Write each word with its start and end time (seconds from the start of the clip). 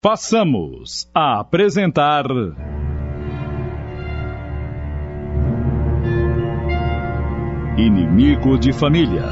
Passamos 0.00 1.10
a 1.12 1.40
apresentar. 1.40 2.24
Inimigo 7.76 8.56
de 8.56 8.72
Família. 8.72 9.24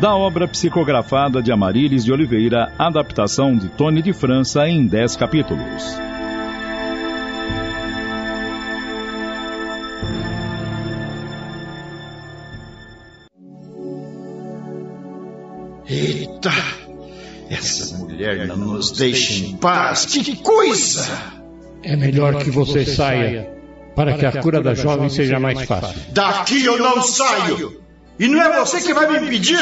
Da 0.00 0.16
obra 0.16 0.48
psicografada 0.48 1.42
de 1.42 1.52
Amarílis 1.52 2.02
de 2.02 2.10
Oliveira, 2.10 2.72
adaptação 2.78 3.54
de 3.54 3.68
Tony 3.68 4.00
de 4.00 4.14
França 4.14 4.66
em 4.66 4.86
10 4.86 5.16
capítulos. 5.16 6.13
Essa 17.50 17.98
mulher 17.98 18.46
não 18.46 18.56
nos 18.56 18.90
deixa 18.92 19.44
em 19.44 19.56
paz. 19.56 20.06
Que 20.06 20.36
coisa! 20.36 21.06
É 21.82 21.96
melhor 21.96 22.42
que 22.42 22.50
você 22.50 22.84
saia 22.86 23.50
para 23.94 24.16
que 24.16 24.26
a 24.26 24.40
cura 24.40 24.62
da 24.62 24.74
jovem 24.74 25.08
seja 25.08 25.38
mais 25.38 25.62
fácil. 25.62 26.00
Daqui 26.12 26.64
eu 26.64 26.78
não 26.78 27.02
saio! 27.02 27.80
E 28.18 28.28
não 28.28 28.40
é 28.40 28.60
você 28.60 28.80
que 28.80 28.94
vai 28.94 29.10
me 29.10 29.26
impedir? 29.26 29.58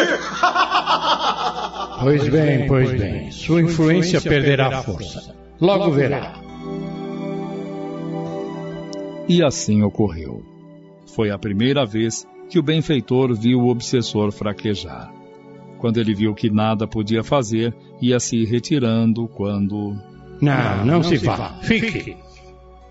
Pois 2.00 2.28
bem, 2.28 2.66
pois 2.66 2.92
bem. 2.92 3.30
Sua 3.30 3.62
influência 3.62 4.20
perderá 4.20 4.82
força. 4.82 5.34
Logo 5.60 5.90
verá. 5.90 6.34
E 9.28 9.42
assim 9.42 9.82
ocorreu. 9.82 10.44
Foi 11.14 11.30
a 11.30 11.38
primeira 11.38 11.86
vez 11.86 12.26
que 12.50 12.58
o 12.58 12.62
benfeitor 12.62 13.34
viu 13.34 13.60
o 13.60 13.68
obsessor 13.68 14.30
fraquejar. 14.32 15.10
Quando 15.82 15.98
ele 15.98 16.14
viu 16.14 16.32
que 16.32 16.48
nada 16.48 16.86
podia 16.86 17.24
fazer, 17.24 17.74
ia 18.00 18.20
se 18.20 18.44
retirando 18.44 19.26
quando. 19.26 19.96
Não, 20.40 20.86
não 20.86 21.02
se 21.02 21.16
vá. 21.16 21.58
Fique. 21.60 22.16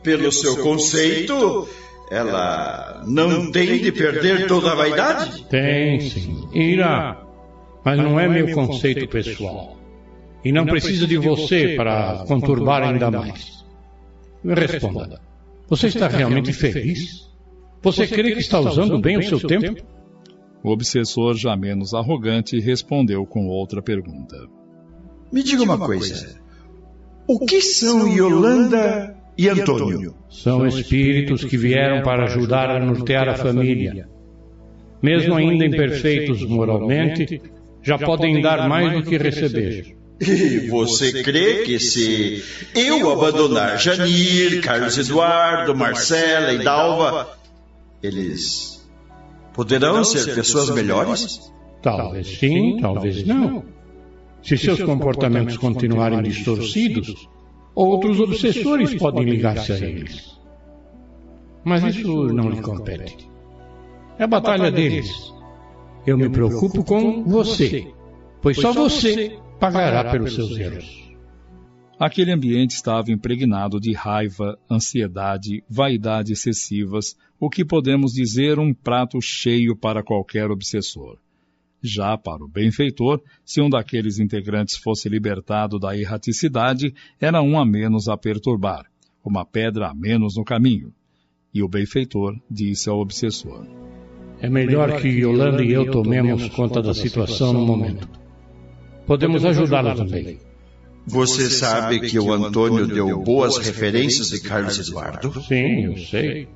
Pelo 0.03 0.29
seu 0.29 0.61
conceito, 0.61 1.69
ela 2.11 3.01
não 3.07 3.49
tem 3.49 3.81
de 3.81 3.93
perder 3.93 4.45
toda 4.45 4.73
a 4.73 4.75
vaidade? 4.75 5.45
Tem 5.45 6.01
sim. 6.01 6.49
Irá. 6.53 7.25
Mas 7.85 7.97
não 7.97 8.19
é 8.19 8.27
meu 8.27 8.53
conceito 8.53 9.07
pessoal. 9.07 9.77
E 10.43 10.51
não 10.51 10.65
precisa 10.65 11.07
de 11.07 11.17
você 11.17 11.75
para 11.77 12.25
conturbar 12.27 12.83
ainda 12.83 13.09
mais. 13.09 13.63
Me 14.43 14.53
responda. 14.53 15.21
Você 15.69 15.87
está 15.87 16.09
realmente 16.09 16.51
feliz? 16.51 17.25
Você 17.81 18.05
crê 18.05 18.33
que 18.33 18.41
está 18.41 18.59
usando 18.59 18.99
bem 18.99 19.17
o 19.17 19.23
seu 19.23 19.39
tempo? 19.39 19.81
O 20.63 20.71
obsessor, 20.71 21.35
já 21.35 21.55
menos 21.55 21.93
arrogante, 21.93 22.59
respondeu 22.59 23.25
com 23.25 23.47
outra 23.47 23.81
pergunta. 23.81 24.37
Me 25.31 25.41
diga 25.41 25.63
uma 25.63 25.77
coisa. 25.77 26.39
O 27.27 27.39
que 27.45 27.61
são 27.61 28.07
Yolanda 28.07 29.15
e 29.37 29.47
Antônio? 29.49 30.15
São 30.29 30.67
espíritos 30.67 31.43
que 31.43 31.57
vieram 31.57 32.03
para 32.03 32.25
ajudar 32.25 32.69
a 32.69 32.79
nortear 32.79 33.29
a 33.29 33.35
família. 33.35 34.07
Mesmo 35.01 35.35
ainda 35.35 35.65
imperfeitos 35.65 36.43
moralmente, 36.43 37.41
já 37.81 37.97
podem 37.97 38.41
dar 38.41 38.69
mais 38.69 38.93
do 38.93 39.09
que 39.09 39.17
receber. 39.17 39.97
E 40.19 40.67
você 40.69 41.23
crê 41.23 41.63
que 41.63 41.79
se 41.79 42.43
eu 42.75 43.09
abandonar 43.11 43.79
Janir, 43.79 44.61
Carlos 44.61 44.95
Eduardo, 44.95 45.75
Marcela 45.75 46.53
e 46.53 46.63
Dalva, 46.63 47.35
eles 48.03 48.80
poderão 49.53 50.03
ser 50.03 50.35
pessoas 50.35 50.69
melhores? 50.69 51.51
Talvez 51.81 52.39
sim, 52.39 52.77
talvez 52.79 53.25
não. 53.25 53.63
Se 54.43 54.57
seus 54.57 54.81
comportamentos 54.81 55.57
continuarem 55.57 56.21
distorcidos, 56.21 57.29
outros 57.75 58.19
obsessores 58.19 58.95
podem 58.95 59.23
ligar-se 59.23 59.71
a 59.71 59.77
eles. 59.77 60.39
Mas 61.63 61.83
isso 61.83 62.25
não 62.27 62.49
lhe 62.49 62.61
compete. 62.61 63.29
É 64.17 64.23
a 64.23 64.27
batalha 64.27 64.71
deles. 64.71 65.31
Eu 66.05 66.17
me 66.17 66.29
preocupo 66.29 66.83
com 66.83 67.23
você, 67.23 67.87
pois 68.41 68.57
só 68.57 68.73
você 68.73 69.37
pagará 69.59 70.11
pelos 70.11 70.33
seus 70.33 70.57
erros. 70.57 71.10
Aquele 72.01 72.31
ambiente 72.31 72.71
estava 72.71 73.11
impregnado 73.11 73.79
de 73.79 73.93
raiva, 73.93 74.57
ansiedade, 74.67 75.63
vaidade 75.69 76.33
excessivas, 76.33 77.15
o 77.39 77.47
que 77.47 77.63
podemos 77.63 78.11
dizer 78.11 78.57
um 78.57 78.73
prato 78.73 79.21
cheio 79.21 79.75
para 79.75 80.01
qualquer 80.01 80.49
obsessor. 80.49 81.19
Já 81.79 82.17
para 82.17 82.43
o 82.43 82.47
benfeitor, 82.47 83.21
se 83.45 83.61
um 83.61 83.69
daqueles 83.69 84.17
integrantes 84.17 84.77
fosse 84.77 85.07
libertado 85.07 85.77
da 85.77 85.95
erraticidade, 85.95 86.91
era 87.19 87.39
um 87.39 87.59
a 87.59 87.63
menos 87.63 88.09
a 88.09 88.17
perturbar, 88.17 88.87
uma 89.23 89.45
pedra 89.45 89.89
a 89.89 89.93
menos 89.93 90.35
no 90.37 90.43
caminho. 90.43 90.91
E 91.53 91.61
o 91.61 91.67
benfeitor 91.67 92.35
disse 92.49 92.89
ao 92.89 92.99
obsessor: 92.99 93.67
É 94.39 94.49
melhor 94.49 94.99
que 94.99 95.07
Yolanda 95.07 95.63
e 95.63 95.71
eu 95.71 95.91
tomemos 95.91 96.49
conta 96.49 96.81
da 96.81 96.95
situação 96.95 97.53
no 97.53 97.63
momento. 97.63 98.09
Podemos 99.05 99.45
ajudá-la 99.45 99.93
também. 99.93 100.50
Você 101.05 101.49
sabe 101.49 101.99
que 101.99 102.19
o 102.19 102.31
Antônio 102.31 102.87
deu 102.87 103.19
boas 103.21 103.57
referências 103.57 104.29
de 104.29 104.41
Carlos 104.41 104.77
Eduardo? 104.87 105.41
Sim, 105.41 105.85
eu 105.85 105.97
sei. 105.97 106.47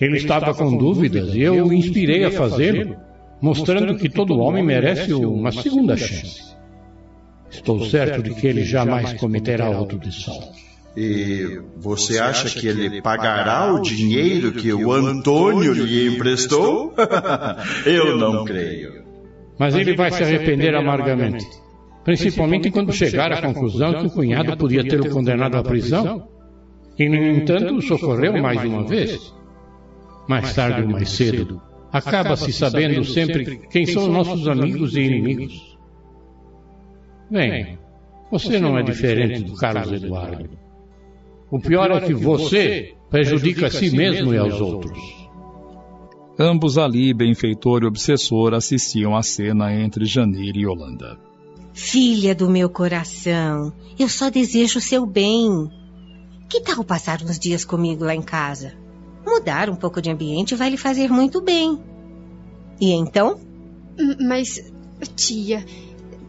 Ele 0.00 0.16
estava 0.16 0.54
com 0.54 0.76
dúvidas 0.76 1.34
e 1.34 1.40
eu 1.42 1.66
o 1.66 1.72
inspirei 1.72 2.24
a 2.24 2.30
fazê-lo, 2.30 2.96
mostrando 3.40 3.96
que 3.96 4.08
todo 4.08 4.38
homem 4.38 4.64
merece 4.64 5.12
uma 5.12 5.52
segunda 5.52 5.96
chance. 5.96 6.52
Estou 7.50 7.84
certo 7.84 8.22
de 8.22 8.34
que 8.34 8.46
ele 8.46 8.64
jamais 8.64 9.12
cometerá 9.14 9.66
autodestruição. 9.66 10.52
E 10.96 11.60
você 11.76 12.18
acha 12.18 12.50
que 12.50 12.66
ele 12.66 13.00
pagará 13.00 13.72
o 13.72 13.80
dinheiro 13.80 14.52
que 14.52 14.72
o 14.72 14.92
Antônio 14.92 15.72
lhe 15.72 16.14
emprestou? 16.14 16.94
Eu 17.86 18.18
não 18.18 18.44
creio. 18.44 19.02
Mas 19.58 19.74
ele 19.74 19.94
vai 19.94 20.10
se 20.10 20.22
arrepender 20.22 20.74
amargamente. 20.74 21.46
Principalmente 22.04 22.70
quando 22.70 22.92
chegar 22.92 23.32
à 23.32 23.40
conclusão 23.40 23.94
que 23.94 24.06
o 24.06 24.10
cunhado 24.10 24.56
podia 24.56 24.82
tê-lo 24.82 25.08
condenado 25.10 25.56
à 25.56 25.62
prisão 25.62 26.28
e, 26.98 27.08
no 27.08 27.16
entanto, 27.16 27.80
socorreu 27.82 28.40
mais 28.40 28.62
uma 28.64 28.84
vez. 28.84 29.32
Mais 30.28 30.54
tarde 30.54 30.82
ou 30.82 30.88
mais 30.88 31.10
cedo, 31.10 31.60
acaba-se 31.92 32.52
sabendo 32.52 33.04
sempre 33.04 33.58
quem 33.70 33.86
são 33.86 34.08
nossos 34.08 34.48
amigos 34.48 34.96
e 34.96 35.00
inimigos. 35.00 35.78
Bem, 37.30 37.78
você 38.30 38.58
não 38.58 38.78
é 38.78 38.82
diferente 38.82 39.42
do 39.44 39.54
Carlos 39.56 39.92
Eduardo. 39.92 40.50
O 41.50 41.60
pior 41.60 41.90
é 41.90 42.00
que 42.00 42.14
você 42.14 42.94
prejudica 43.10 43.66
a 43.66 43.70
si 43.70 43.94
mesmo 43.94 44.32
e 44.32 44.38
aos 44.38 44.60
outros. 44.60 44.98
Ambos 46.38 46.78
ali, 46.78 47.12
benfeitor 47.12 47.82
e 47.82 47.86
obsessor, 47.86 48.54
assistiam 48.54 49.14
à 49.14 49.22
cena 49.22 49.72
entre 49.72 50.04
Janir 50.04 50.56
e 50.56 50.64
Yolanda. 50.64 51.31
Filha 51.74 52.34
do 52.34 52.50
meu 52.50 52.68
coração, 52.68 53.72
eu 53.98 54.08
só 54.08 54.28
desejo 54.28 54.78
o 54.78 54.82
seu 54.82 55.06
bem. 55.06 55.70
Que 56.48 56.60
tal 56.60 56.84
passar 56.84 57.22
uns 57.22 57.38
dias 57.38 57.64
comigo 57.64 58.04
lá 58.04 58.14
em 58.14 58.22
casa? 58.22 58.74
Mudar 59.26 59.70
um 59.70 59.76
pouco 59.76 60.02
de 60.02 60.10
ambiente 60.10 60.54
vai 60.54 60.68
lhe 60.68 60.76
fazer 60.76 61.10
muito 61.10 61.40
bem. 61.40 61.80
E 62.80 62.92
então? 62.92 63.40
Mas, 64.20 64.72
tia, 65.16 65.64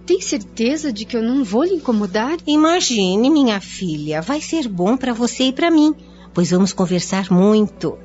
tem 0.06 0.22
certeza 0.22 0.94
de 0.94 1.06
que 1.06 1.18
eu 1.18 1.22
não 1.22 1.44
vou 1.44 1.64
lhe 1.64 1.76
incomodar? 1.76 2.38
Imagine, 2.46 3.30
minha 3.30 3.60
filha, 3.60 4.22
vai 4.22 4.40
ser 4.40 4.68
bom 4.68 4.96
para 4.96 5.14
você 5.14 5.46
e 5.46 5.54
para 5.54 5.72
mim, 5.72 5.94
pois 6.34 6.52
vamos 6.52 6.72
conversar 6.74 7.32
muito. 7.32 7.98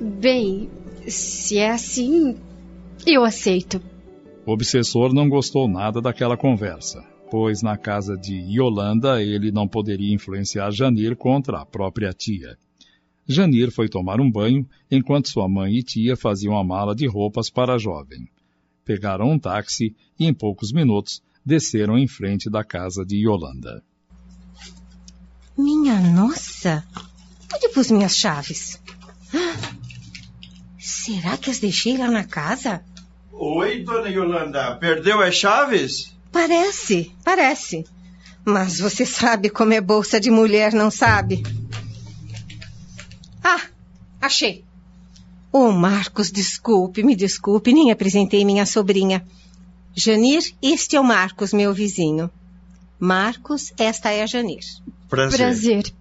Bem, 0.00 0.70
se 1.06 1.58
é 1.58 1.70
assim, 1.70 2.36
eu 3.06 3.24
aceito. 3.24 3.80
O 4.44 4.52
obsessor 4.52 5.14
não 5.14 5.28
gostou 5.28 5.68
nada 5.68 6.00
daquela 6.00 6.36
conversa, 6.36 7.04
pois 7.30 7.62
na 7.62 7.76
casa 7.76 8.16
de 8.16 8.34
Yolanda 8.34 9.22
ele 9.22 9.52
não 9.52 9.68
poderia 9.68 10.12
influenciar 10.12 10.72
Janir 10.72 11.16
contra 11.16 11.60
a 11.60 11.66
própria 11.66 12.12
tia. 12.12 12.58
Janir 13.26 13.70
foi 13.70 13.88
tomar 13.88 14.20
um 14.20 14.28
banho 14.28 14.68
enquanto 14.90 15.28
sua 15.28 15.48
mãe 15.48 15.76
e 15.76 15.82
tia 15.82 16.16
faziam 16.16 16.56
a 16.58 16.64
mala 16.64 16.92
de 16.92 17.06
roupas 17.06 17.48
para 17.48 17.74
a 17.74 17.78
jovem. 17.78 18.28
Pegaram 18.84 19.30
um 19.30 19.38
táxi 19.38 19.94
e 20.18 20.26
em 20.26 20.34
poucos 20.34 20.72
minutos 20.72 21.22
desceram 21.46 21.96
em 21.96 22.08
frente 22.08 22.50
da 22.50 22.64
casa 22.64 23.04
de 23.06 23.24
Yolanda. 23.24 23.82
Minha 25.56 26.00
nossa! 26.00 26.84
Onde 27.54 27.68
pus 27.68 27.92
minhas 27.92 28.16
chaves? 28.16 28.80
Ah, 29.32 29.74
será 30.80 31.36
que 31.36 31.48
as 31.48 31.60
deixei 31.60 31.96
lá 31.96 32.10
na 32.10 32.24
casa? 32.24 32.84
Oi, 33.44 33.82
dona 33.82 34.08
Yolanda, 34.08 34.76
perdeu 34.76 35.20
as 35.20 35.34
chaves? 35.34 36.16
Parece, 36.30 37.10
parece. 37.24 37.84
Mas 38.44 38.78
você 38.78 39.04
sabe 39.04 39.50
como 39.50 39.72
é 39.72 39.80
bolsa 39.80 40.20
de 40.20 40.30
mulher, 40.30 40.72
não 40.72 40.92
sabe? 40.92 41.42
Ah, 43.42 43.60
achei. 44.20 44.64
Ô, 45.52 45.58
oh, 45.58 45.72
Marcos, 45.72 46.30
desculpe, 46.30 47.02
me 47.02 47.16
desculpe, 47.16 47.72
nem 47.72 47.90
apresentei 47.90 48.44
minha 48.44 48.64
sobrinha. 48.64 49.26
Janir, 49.92 50.54
este 50.62 50.94
é 50.94 51.00
o 51.00 51.04
Marcos, 51.04 51.52
meu 51.52 51.74
vizinho. 51.74 52.30
Marcos, 52.96 53.72
esta 53.76 54.10
é 54.10 54.22
a 54.22 54.26
Janir. 54.26 54.62
Prazer. 55.08 55.38
Prazer. 55.38 55.94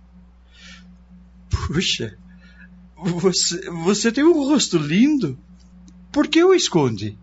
Puxa, 1.50 2.16
você, 2.96 3.68
você 3.68 4.12
tem 4.12 4.24
um 4.24 4.34
rosto 4.34 4.78
lindo. 4.78 5.36
Por 6.12 6.28
que 6.28 6.44
o 6.44 6.54
esconde? 6.54 7.18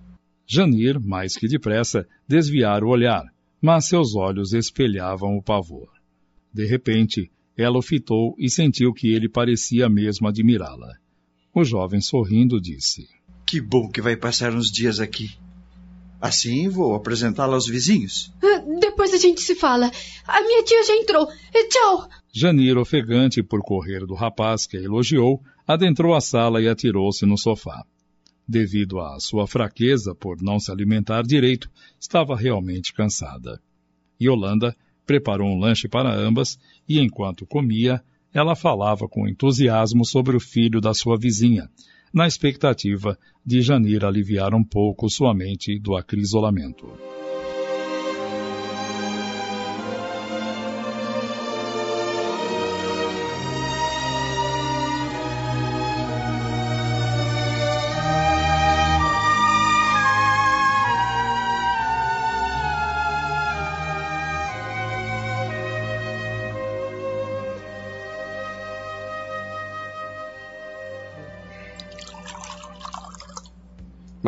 Janir, 0.50 0.98
mais 0.98 1.36
que 1.36 1.46
depressa, 1.46 2.08
desviara 2.26 2.82
o 2.84 2.88
olhar, 2.88 3.22
mas 3.60 3.86
seus 3.86 4.14
olhos 4.14 4.54
espelhavam 4.54 5.36
o 5.36 5.42
pavor. 5.42 5.90
De 6.50 6.64
repente, 6.64 7.30
ela 7.54 7.76
o 7.76 7.82
fitou 7.82 8.34
e 8.38 8.48
sentiu 8.48 8.94
que 8.94 9.08
ele 9.12 9.28
parecia 9.28 9.90
mesmo 9.90 10.26
admirá-la. 10.26 10.94
O 11.54 11.62
jovem, 11.62 12.00
sorrindo, 12.00 12.58
disse: 12.58 13.06
Que 13.46 13.60
bom 13.60 13.90
que 13.90 14.00
vai 14.00 14.16
passar 14.16 14.54
uns 14.54 14.70
dias 14.70 15.00
aqui. 15.00 15.36
Assim 16.18 16.66
vou 16.68 16.94
apresentá-la 16.94 17.54
aos 17.54 17.68
vizinhos. 17.68 18.32
Ah, 18.42 18.64
Depois 18.80 19.12
a 19.12 19.18
gente 19.18 19.42
se 19.42 19.54
fala. 19.54 19.90
A 20.26 20.40
minha 20.40 20.64
tia 20.64 20.82
já 20.82 20.94
entrou. 20.94 21.28
Eh, 21.54 21.68
Tchau. 21.68 22.08
Janir, 22.32 22.78
ofegante 22.78 23.42
por 23.42 23.60
correr 23.60 24.06
do 24.06 24.14
rapaz 24.14 24.66
que 24.66 24.78
a 24.78 24.80
elogiou, 24.80 25.42
adentrou 25.66 26.14
a 26.14 26.20
sala 26.20 26.62
e 26.62 26.68
atirou-se 26.68 27.26
no 27.26 27.36
sofá. 27.38 27.84
Devido 28.48 28.98
à 28.98 29.20
sua 29.20 29.46
fraqueza 29.46 30.14
por 30.14 30.40
não 30.40 30.58
se 30.58 30.72
alimentar 30.72 31.22
direito, 31.22 31.70
estava 32.00 32.34
realmente 32.34 32.94
cansada. 32.94 33.60
Yolanda 34.20 34.74
preparou 35.04 35.48
um 35.48 35.58
lanche 35.58 35.86
para 35.86 36.14
ambas 36.14 36.58
e, 36.88 36.98
enquanto 36.98 37.46
comia, 37.46 38.02
ela 38.32 38.56
falava 38.56 39.06
com 39.06 39.28
entusiasmo 39.28 40.04
sobre 40.04 40.34
o 40.34 40.40
filho 40.40 40.80
da 40.80 40.94
sua 40.94 41.18
vizinha, 41.18 41.68
na 42.12 42.26
expectativa 42.26 43.18
de 43.44 43.60
Janir 43.60 44.04
aliviar 44.04 44.54
um 44.54 44.64
pouco 44.64 45.10
sua 45.10 45.34
mente 45.34 45.78
do 45.78 45.94
acrisolamento. 45.94 46.86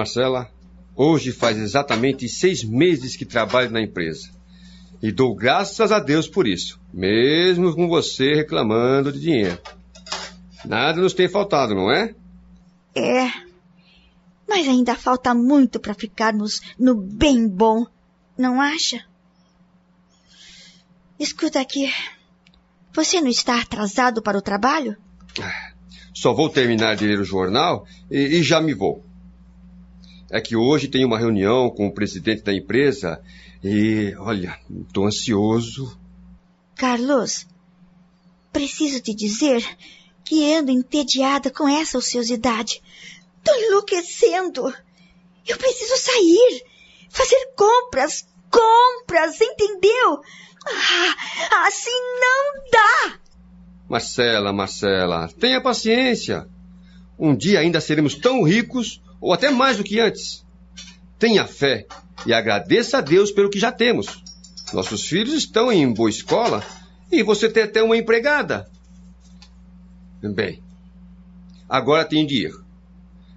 Marcela, 0.00 0.50
hoje 0.96 1.30
faz 1.30 1.58
exatamente 1.58 2.26
seis 2.26 2.64
meses 2.64 3.16
que 3.16 3.26
trabalho 3.26 3.70
na 3.70 3.82
empresa. 3.82 4.30
E 5.02 5.12
dou 5.12 5.34
graças 5.34 5.92
a 5.92 5.98
Deus 5.98 6.26
por 6.26 6.48
isso, 6.48 6.80
mesmo 6.92 7.74
com 7.74 7.86
você 7.86 8.34
reclamando 8.34 9.12
de 9.12 9.20
dinheiro. 9.20 9.58
Nada 10.64 11.00
nos 11.00 11.12
tem 11.12 11.28
faltado, 11.28 11.74
não 11.74 11.92
é? 11.92 12.14
É. 12.94 13.28
Mas 14.48 14.66
ainda 14.66 14.94
falta 14.94 15.34
muito 15.34 15.78
para 15.78 15.92
ficarmos 15.92 16.62
no 16.78 16.94
bem 16.94 17.46
bom, 17.46 17.86
não 18.38 18.58
acha? 18.58 19.04
Escuta 21.18 21.60
aqui. 21.60 21.92
Você 22.94 23.20
não 23.20 23.28
está 23.28 23.60
atrasado 23.60 24.22
para 24.22 24.38
o 24.38 24.42
trabalho? 24.42 24.96
Só 26.14 26.32
vou 26.32 26.48
terminar 26.48 26.96
de 26.96 27.06
ler 27.06 27.20
o 27.20 27.24
jornal 27.24 27.86
e, 28.10 28.38
e 28.38 28.42
já 28.42 28.62
me 28.62 28.72
vou. 28.72 29.09
É 30.30 30.40
que 30.40 30.56
hoje 30.56 30.88
tem 30.88 31.04
uma 31.04 31.18
reunião 31.18 31.68
com 31.70 31.86
o 31.86 31.92
presidente 31.92 32.42
da 32.42 32.54
empresa 32.54 33.20
e, 33.62 34.14
olha, 34.18 34.58
estou 34.86 35.06
ansioso. 35.06 35.98
Carlos, 36.76 37.46
preciso 38.52 39.00
te 39.00 39.14
dizer 39.14 39.62
que 40.24 40.54
ando 40.54 40.70
entediada 40.70 41.50
com 41.50 41.68
essa 41.68 41.98
ociosidade. 41.98 42.80
Tô 43.42 43.52
enlouquecendo. 43.52 44.72
Eu 45.46 45.56
preciso 45.56 45.96
sair, 45.96 46.62
fazer 47.08 47.52
compras, 47.56 48.26
compras, 48.50 49.40
entendeu? 49.40 50.20
Ah, 50.66 51.66
assim 51.66 51.90
não 52.20 52.62
dá. 52.70 53.18
Marcela, 53.88 54.52
Marcela, 54.52 55.28
tenha 55.40 55.60
paciência. 55.60 56.46
Um 57.18 57.34
dia 57.34 57.60
ainda 57.60 57.80
seremos 57.80 58.14
tão 58.14 58.42
ricos, 58.42 59.02
ou 59.20 59.32
até 59.32 59.50
mais 59.50 59.76
do 59.76 59.84
que 59.84 60.00
antes. 60.00 60.44
Tenha 61.18 61.46
fé 61.46 61.86
e 62.26 62.32
agradeça 62.32 62.98
a 62.98 63.00
Deus 63.00 63.30
pelo 63.30 63.50
que 63.50 63.58
já 63.58 63.70
temos. 63.70 64.22
Nossos 64.72 65.06
filhos 65.06 65.34
estão 65.34 65.70
em 65.70 65.92
boa 65.92 66.08
escola 66.08 66.64
e 67.10 67.22
você 67.22 67.50
tem 67.50 67.64
até 67.64 67.82
uma 67.82 67.96
empregada. 67.96 68.70
Bem, 70.22 70.62
agora 71.68 72.04
tenho 72.04 72.26
de 72.26 72.46
ir. 72.46 72.54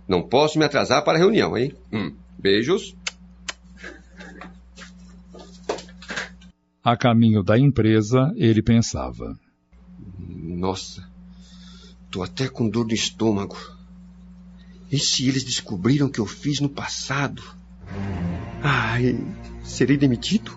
Não 0.07 0.21
posso 0.21 0.59
me 0.59 0.65
atrasar 0.65 1.03
para 1.03 1.17
a 1.17 1.21
reunião, 1.21 1.57
hein? 1.57 1.73
Hum, 1.91 2.15
beijos. 2.37 2.95
A 6.83 6.97
caminho 6.97 7.41
da 7.41 7.57
empresa, 7.57 8.33
ele 8.35 8.61
pensava. 8.61 9.39
Nossa, 10.19 11.09
tô 12.11 12.21
até 12.21 12.49
com 12.49 12.67
dor 12.67 12.85
no 12.85 12.93
estômago. 12.93 13.55
E 14.93 14.99
se 14.99 15.27
eles 15.27 15.43
descobriram 15.43 16.05
o 16.05 16.09
que 16.11 16.19
eu 16.19 16.25
fiz 16.27 16.59
no 16.59 16.69
passado? 16.69 17.41
Ai, 18.61 19.19
serei 19.63 19.97
demitido? 19.97 20.55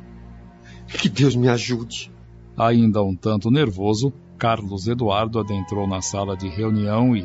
Que 0.86 1.08
Deus 1.08 1.34
me 1.34 1.48
ajude. 1.48 2.12
Ainda 2.54 3.02
um 3.02 3.16
tanto 3.16 3.50
nervoso, 3.50 4.12
Carlos 4.38 4.88
Eduardo 4.88 5.40
adentrou 5.40 5.88
na 5.88 6.02
sala 6.02 6.36
de 6.36 6.50
reunião 6.50 7.16
e. 7.16 7.24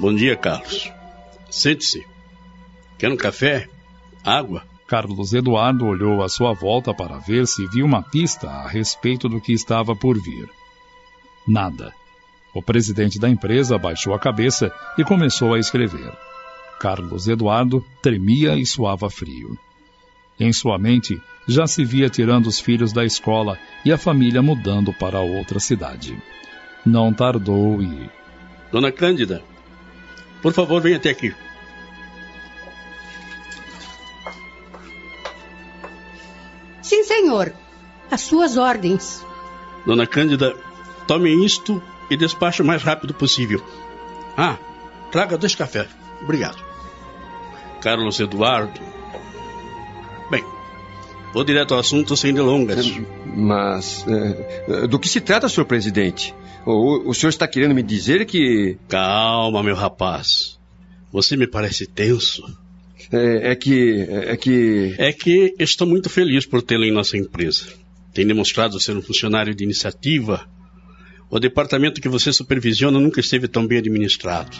Bom 0.00 0.14
dia, 0.14 0.36
Carlos. 0.36 0.90
Sente-se. 1.50 2.06
Quer 2.96 3.12
um 3.12 3.16
café? 3.16 3.68
Água? 4.24 4.64
Carlos 4.86 5.34
Eduardo 5.34 5.84
olhou 5.84 6.22
à 6.22 6.30
sua 6.30 6.54
volta 6.54 6.94
para 6.94 7.18
ver 7.18 7.46
se 7.46 7.66
viu 7.66 7.84
uma 7.84 8.02
pista 8.02 8.48
a 8.48 8.66
respeito 8.66 9.28
do 9.28 9.38
que 9.38 9.52
estava 9.52 9.94
por 9.94 10.18
vir. 10.18 10.48
Nada. 11.46 11.92
O 12.54 12.62
presidente 12.62 13.18
da 13.18 13.28
empresa 13.28 13.76
abaixou 13.76 14.14
a 14.14 14.18
cabeça 14.18 14.72
e 14.96 15.04
começou 15.04 15.52
a 15.52 15.58
escrever. 15.58 16.10
Carlos 16.78 17.28
Eduardo 17.28 17.84
tremia 18.02 18.56
e 18.56 18.64
suava 18.64 19.10
frio. 19.10 19.58
Em 20.38 20.52
sua 20.52 20.78
mente, 20.78 21.20
já 21.46 21.66
se 21.66 21.84
via 21.84 22.08
tirando 22.08 22.46
os 22.46 22.60
filhos 22.60 22.92
da 22.92 23.04
escola 23.04 23.58
e 23.84 23.92
a 23.92 23.98
família 23.98 24.40
mudando 24.40 24.92
para 24.92 25.20
outra 25.20 25.58
cidade. 25.58 26.16
Não 26.86 27.12
tardou 27.12 27.82
e. 27.82 28.08
Dona 28.70 28.92
Cândida, 28.92 29.42
por 30.42 30.52
favor, 30.52 30.80
venha 30.80 30.96
até 30.96 31.10
aqui. 31.10 31.34
Sim, 36.82 37.02
senhor. 37.02 37.52
As 38.10 38.22
suas 38.22 38.56
ordens. 38.56 39.24
Dona 39.84 40.06
Cândida, 40.06 40.56
tome 41.06 41.44
isto 41.44 41.82
e 42.10 42.16
despache 42.16 42.62
o 42.62 42.64
mais 42.64 42.82
rápido 42.82 43.12
possível. 43.12 43.62
Ah, 44.36 44.56
traga 45.10 45.36
dois 45.36 45.54
cafés. 45.54 45.88
Obrigado. 46.22 46.67
Carlos 47.80 48.18
Eduardo. 48.20 48.80
Bem, 50.30 50.44
vou 51.32 51.44
direto 51.44 51.74
ao 51.74 51.80
assunto 51.80 52.16
sem 52.16 52.34
delongas. 52.34 52.92
Mas 53.26 54.04
eh, 54.08 54.86
do 54.86 54.98
que 54.98 55.08
se 55.08 55.20
trata, 55.20 55.48
senhor 55.48 55.66
presidente? 55.66 56.34
O, 56.66 57.10
o 57.10 57.14
senhor 57.14 57.30
está 57.30 57.48
querendo 57.48 57.74
me 57.74 57.82
dizer 57.82 58.26
que. 58.26 58.76
Calma, 58.88 59.62
meu 59.62 59.74
rapaz. 59.74 60.58
Você 61.12 61.36
me 61.36 61.46
parece 61.46 61.86
tenso. 61.86 62.44
É, 63.10 63.52
é 63.52 63.54
que. 63.54 64.06
É 64.10 64.36
que. 64.36 64.94
É 64.98 65.12
que 65.12 65.54
estou 65.58 65.86
muito 65.86 66.10
feliz 66.10 66.44
por 66.44 66.60
tê-lo 66.62 66.84
em 66.84 66.92
nossa 66.92 67.16
empresa. 67.16 67.66
Tem 68.12 68.26
demonstrado 68.26 68.80
ser 68.80 68.96
um 68.96 69.02
funcionário 69.02 69.54
de 69.54 69.64
iniciativa. 69.64 70.46
O 71.30 71.38
departamento 71.38 72.00
que 72.00 72.08
você 72.08 72.32
supervisiona 72.32 72.98
nunca 72.98 73.20
esteve 73.20 73.48
tão 73.48 73.66
bem 73.66 73.78
administrado. 73.78 74.56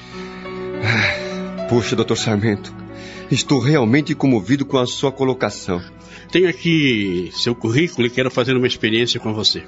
Puxa, 1.68 1.96
doutor 1.96 2.16
Sarmento, 2.16 2.75
estou 3.30 3.58
realmente 3.58 4.14
comovido 4.14 4.64
com 4.64 4.78
a 4.78 4.87
sua 4.87 5.12
colocação. 5.12 5.82
Tenho 6.30 6.49
aqui 6.49 7.30
seu 7.32 7.54
currículo 7.54 8.06
e 8.06 8.11
quero 8.11 8.30
fazer 8.30 8.56
uma 8.56 8.66
experiência 8.66 9.20
com 9.20 9.32
você. 9.32 9.62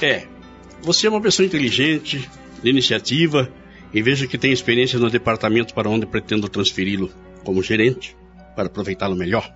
É, 0.00 0.26
você 0.82 1.06
é 1.06 1.10
uma 1.10 1.20
pessoa 1.20 1.46
inteligente, 1.46 2.28
de 2.62 2.70
iniciativa, 2.70 3.50
e 3.92 4.02
vejo 4.02 4.28
que 4.28 4.36
tem 4.36 4.52
experiência 4.52 4.98
no 4.98 5.08
departamento 5.08 5.72
para 5.72 5.88
onde 5.88 6.06
pretendo 6.06 6.48
transferi-lo 6.48 7.10
como 7.44 7.62
gerente, 7.62 8.16
para 8.56 8.66
aproveitá-lo 8.66 9.14
melhor. 9.14 9.48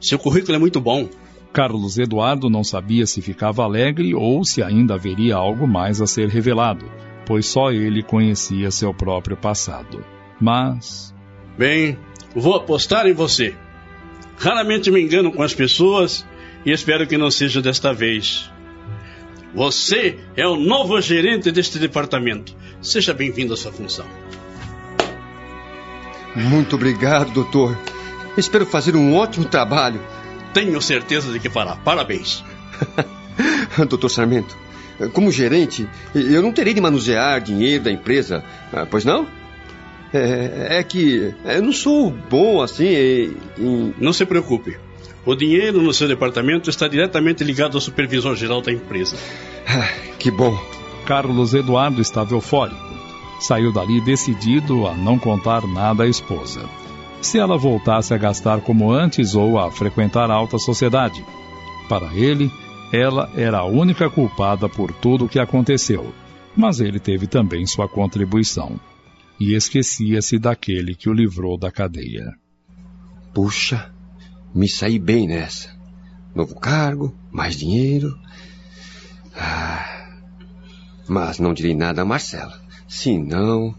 Seu 0.00 0.18
currículo 0.18 0.56
é 0.56 0.58
muito 0.58 0.80
bom. 0.80 1.08
Carlos 1.52 1.98
Eduardo 1.98 2.50
não 2.50 2.64
sabia 2.64 3.06
se 3.06 3.22
ficava 3.22 3.62
alegre 3.62 4.14
ou 4.14 4.44
se 4.44 4.62
ainda 4.62 4.94
haveria 4.94 5.36
algo 5.36 5.68
mais 5.68 6.00
a 6.00 6.06
ser 6.06 6.28
revelado, 6.28 6.84
pois 7.24 7.46
só 7.46 7.70
ele 7.70 8.02
conhecia 8.02 8.70
seu 8.70 8.92
próprio 8.92 9.36
passado. 9.36 10.04
Mas. 10.40 11.14
Bem, 11.56 11.96
vou 12.34 12.54
apostar 12.54 13.06
em 13.06 13.12
você. 13.12 13.54
Raramente 14.36 14.90
me 14.90 15.00
engano 15.00 15.32
com 15.32 15.42
as 15.42 15.54
pessoas 15.54 16.26
e 16.64 16.72
espero 16.72 17.06
que 17.06 17.16
não 17.16 17.30
seja 17.30 17.62
desta 17.62 17.92
vez. 17.92 18.50
Você 19.54 20.18
é 20.36 20.46
o 20.46 20.56
novo 20.56 21.00
gerente 21.00 21.52
deste 21.52 21.78
departamento. 21.78 22.54
Seja 22.82 23.14
bem-vindo 23.14 23.54
à 23.54 23.56
sua 23.56 23.72
função. 23.72 24.06
Muito 26.34 26.74
obrigado, 26.74 27.32
doutor. 27.32 27.78
Espero 28.36 28.66
fazer 28.66 28.96
um 28.96 29.14
ótimo 29.14 29.44
trabalho. 29.44 30.00
Tenho 30.52 30.80
certeza 30.82 31.32
de 31.32 31.38
que 31.38 31.48
fará. 31.48 31.76
Parabéns. 31.76 32.44
doutor 33.88 34.08
Sarmento, 34.08 34.56
como 35.12 35.30
gerente, 35.30 35.88
eu 36.14 36.42
não 36.42 36.52
terei 36.52 36.74
de 36.74 36.80
manusear 36.80 37.40
dinheiro 37.40 37.84
da 37.84 37.90
empresa, 37.92 38.44
ah, 38.72 38.86
pois 38.88 39.04
não? 39.04 39.26
É, 40.14 40.78
é 40.78 40.82
que 40.84 41.34
eu 41.44 41.60
não 41.60 41.72
sou 41.72 42.08
bom 42.08 42.62
assim 42.62 42.86
em... 42.86 43.94
Não 43.98 44.12
se 44.12 44.24
preocupe. 44.24 44.78
O 45.26 45.34
dinheiro 45.34 45.82
no 45.82 45.92
seu 45.92 46.06
departamento 46.06 46.70
está 46.70 46.86
diretamente 46.86 47.42
ligado 47.42 47.76
ao 47.76 47.80
supervisor 47.80 48.36
geral 48.36 48.60
da 48.60 48.70
empresa. 48.70 49.16
Ah, 49.66 49.88
que 50.18 50.30
bom. 50.30 50.56
Carlos 51.04 51.52
Eduardo 51.52 52.00
estava 52.00 52.32
eufórico. 52.32 52.94
Saiu 53.40 53.72
dali 53.72 54.00
decidido 54.02 54.86
a 54.86 54.94
não 54.94 55.18
contar 55.18 55.66
nada 55.66 56.04
à 56.04 56.06
esposa. 56.06 56.68
Se 57.20 57.38
ela 57.38 57.58
voltasse 57.58 58.14
a 58.14 58.18
gastar 58.18 58.60
como 58.60 58.92
antes 58.92 59.34
ou 59.34 59.58
a 59.58 59.70
frequentar 59.72 60.30
a 60.30 60.34
alta 60.34 60.58
sociedade. 60.58 61.24
Para 61.88 62.14
ele, 62.14 62.52
ela 62.92 63.28
era 63.34 63.58
a 63.58 63.64
única 63.64 64.08
culpada 64.08 64.68
por 64.68 64.92
tudo 64.92 65.24
o 65.24 65.28
que 65.28 65.40
aconteceu, 65.40 66.14
mas 66.56 66.78
ele 66.80 67.00
teve 67.00 67.26
também 67.26 67.66
sua 67.66 67.88
contribuição. 67.88 68.78
E 69.38 69.54
esquecia-se 69.54 70.38
daquele 70.38 70.94
que 70.94 71.08
o 71.08 71.12
livrou 71.12 71.58
da 71.58 71.70
cadeia. 71.70 72.32
Puxa, 73.32 73.92
me 74.54 74.68
saí 74.68 74.98
bem 74.98 75.26
nessa. 75.26 75.74
Novo 76.34 76.54
cargo, 76.54 77.14
mais 77.30 77.56
dinheiro. 77.56 78.16
Ah, 79.36 80.20
mas 81.08 81.38
não 81.38 81.52
direi 81.52 81.74
nada 81.74 82.02
a 82.02 82.04
Marcela. 82.04 82.60
Se 82.88 83.18
não. 83.18 83.74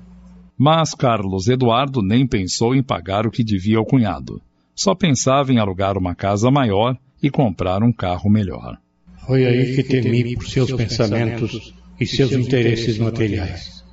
Mas 0.58 0.94
Carlos 0.94 1.48
Eduardo 1.48 2.02
nem 2.02 2.28
pensou 2.28 2.76
em 2.76 2.84
pagar 2.84 3.26
o 3.26 3.32
que 3.32 3.44
devia 3.44 3.78
ao 3.78 3.86
cunhado. 3.86 4.42
Só 4.74 4.94
pensava 4.94 5.54
em 5.54 5.58
alugar 5.58 5.98
uma 5.98 6.14
casa 6.14 6.52
maior 6.52 6.98
e 7.24 7.30
comprar 7.30 7.82
um 7.82 7.92
carro 7.92 8.30
melhor. 8.30 8.78
Foi 9.26 9.46
aí 9.46 9.76
que 9.76 9.84
temi 9.84 10.36
por 10.36 10.48
seus 10.48 10.72
pensamentos 10.72 11.74
e 12.00 12.06
seus 12.06 12.34
interesses 12.34 12.98
materiais. 12.98 13.85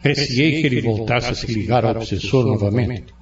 Receei 0.00 0.60
que 0.60 0.66
ele 0.66 0.80
voltasse 0.80 1.30
a 1.30 1.34
se 1.34 1.46
ligar 1.46 1.84
ao 1.84 1.96
obsessor 1.96 2.44
novamente. 2.46 3.14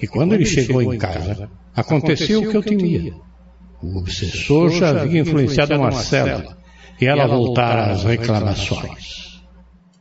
E 0.00 0.06
quando 0.06 0.34
ele 0.34 0.44
chegou 0.44 0.82
em 0.82 0.98
casa, 0.98 1.50
Aconteceu 1.76 2.40
o 2.40 2.50
que 2.50 2.56
eu 2.56 2.62
temia. 2.62 3.14
O 3.82 3.98
obsessor 3.98 4.70
já 4.70 5.02
havia 5.02 5.20
influenciado 5.20 5.74
a 5.74 5.78
Marcela 5.78 6.56
e 6.98 7.04
ela 7.04 7.26
voltara 7.26 7.92
às 7.92 8.02
reclamações. 8.02 9.42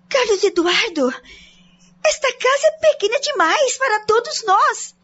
Carlos 0.07 0.41
Eduardo, 0.41 1.13
esta 2.05 2.31
casa 2.31 2.67
é 2.67 2.91
pequena 2.91 3.19
demais 3.19 3.77
para 3.77 4.05
todos 4.05 4.45
nós. 4.47 4.95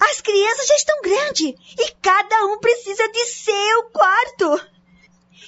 As 0.00 0.20
crianças 0.20 0.66
já 0.66 0.74
estão 0.74 1.00
grandes 1.00 1.54
e 1.78 1.92
cada 2.02 2.46
um 2.46 2.58
precisa 2.58 3.08
de 3.08 3.24
seu 3.26 3.84
quarto. 3.92 4.60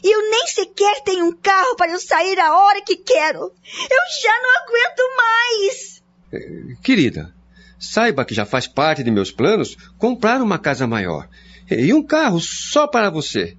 E 0.05 0.15
eu 0.15 0.31
nem 0.31 0.47
sequer 0.79 1.03
tenho 1.03 1.27
um 1.27 1.33
carro 1.33 1.75
para 1.77 1.91
eu 1.91 1.99
sair 1.99 2.39
a 2.39 2.57
hora 2.57 2.81
que 2.83 2.97
quero. 2.97 3.41
Eu 3.41 4.23
já 4.23 4.41
não 4.43 4.63
aguento 4.63 5.17
mais. 5.17 6.03
Eh, 6.33 6.77
querida, 6.83 7.35
Saiba 7.79 8.25
que 8.25 8.35
já 8.35 8.45
faz 8.45 8.67
parte 8.67 9.05
de 9.05 9.11
meus 9.11 9.31
planos 9.31 9.77
comprar 9.99 10.43
uma 10.43 10.59
casa 10.59 10.85
maior 10.85 11.29
e 11.71 11.95
um 11.95 12.03
carro 12.03 12.41
só 12.41 12.89
para 12.89 13.09
você, 13.09 13.57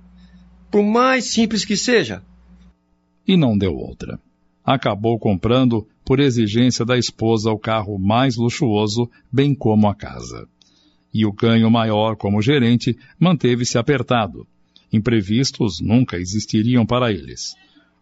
por 0.70 0.84
mais 0.84 1.26
simples 1.26 1.64
que 1.64 1.78
seja. 1.78 2.22
E 3.26 3.38
não 3.38 3.58
deu 3.58 3.74
outra. 3.74 4.20
Acabou 4.66 5.18
comprando, 5.18 5.88
por 6.04 6.20
exigência 6.20 6.84
da 6.84 6.98
esposa, 6.98 7.50
o 7.50 7.58
carro 7.58 7.98
mais 7.98 8.36
luxuoso, 8.36 9.10
bem 9.32 9.56
como 9.56 9.88
a 9.88 9.96
casa. 9.96 10.50
E 11.14 11.26
o 11.26 11.32
ganho 11.32 11.72
maior 11.72 12.18
como 12.18 12.42
gerente 12.42 12.98
manteve-se 13.18 13.78
apertado. 13.78 14.46
Imprevistos 14.92 15.80
nunca 15.80 16.18
existiriam 16.18 16.86
para 16.86 17.12
eles. 17.12 17.56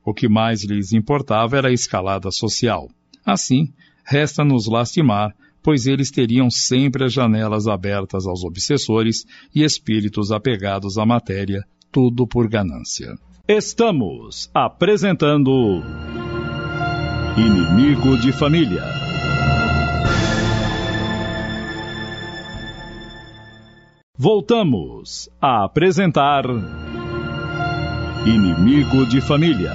O 0.05 0.13
que 0.13 0.27
mais 0.27 0.63
lhes 0.63 0.93
importava 0.93 1.57
era 1.57 1.67
a 1.67 1.73
escalada 1.73 2.31
social. 2.31 2.89
Assim, 3.25 3.73
resta 4.05 4.43
nos 4.43 4.67
lastimar 4.67 5.35
pois 5.67 5.85
eles 5.85 6.09
teriam 6.09 6.49
sempre 6.49 7.03
as 7.03 7.11
janelas 7.11 7.67
abertas 7.67 8.25
aos 8.25 8.41
obsessores 8.45 9.25
e 9.53 9.65
espíritos 9.65 10.31
apegados 10.31 10.97
à 10.97 11.05
matéria, 11.05 11.61
tudo 11.91 12.25
por 12.25 12.47
ganância. 12.47 13.13
Estamos 13.45 14.49
apresentando 14.53 15.83
Inimigo 17.35 18.17
de 18.17 18.31
Família. 18.31 19.06
Voltamos 24.19 25.29
a 25.39 25.63
apresentar 25.63 26.43
Inimigo 28.25 29.05
de 29.05 29.21
Família. 29.21 29.71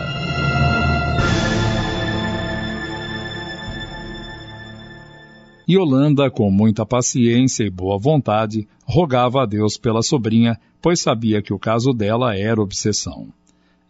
Yolanda, 5.70 6.28
com 6.28 6.50
muita 6.50 6.84
paciência 6.84 7.62
e 7.62 7.70
boa 7.70 7.96
vontade, 7.96 8.66
rogava 8.84 9.44
a 9.44 9.46
Deus 9.46 9.78
pela 9.78 10.02
sobrinha, 10.02 10.58
pois 10.80 11.00
sabia 11.00 11.40
que 11.40 11.54
o 11.54 11.58
caso 11.58 11.92
dela 11.92 12.36
era 12.36 12.60
obsessão. 12.60 13.28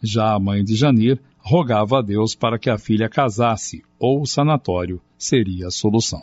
Já 0.02 0.34
a 0.34 0.38
mãe 0.38 0.62
de 0.62 0.74
Janir 0.74 1.18
rogava 1.38 2.00
a 2.00 2.02
Deus 2.02 2.34
para 2.34 2.58
que 2.58 2.68
a 2.68 2.76
filha 2.76 3.08
casasse, 3.08 3.82
ou 3.98 4.20
o 4.20 4.26
sanatório 4.26 5.00
seria 5.16 5.68
a 5.68 5.70
solução. 5.70 6.20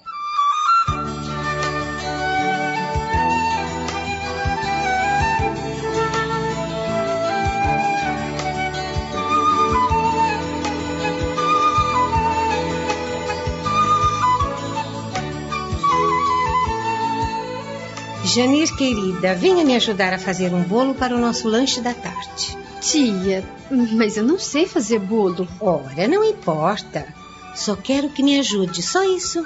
Janir, 18.29 18.75
querida, 18.75 19.33
venha 19.33 19.65
me 19.65 19.75
ajudar 19.75 20.13
a 20.13 20.19
fazer 20.19 20.53
um 20.53 20.62
bolo 20.62 20.93
para 20.93 21.15
o 21.15 21.19
nosso 21.19 21.50
lanche 21.50 21.81
da 21.81 21.95
tarde. 21.95 22.55
Tia, 22.79 23.43
mas 23.71 24.17
eu 24.17 24.24
não 24.24 24.38
sei 24.38 24.67
fazer 24.67 25.00
bolo. 25.00 25.48
Ora, 25.59 26.07
não 26.07 26.24
importa. 26.24 27.07
Só 27.55 27.75
quero 27.75 28.09
que 28.09 28.21
me 28.21 28.39
ajude, 28.39 28.83
só 28.83 29.03
isso. 29.03 29.43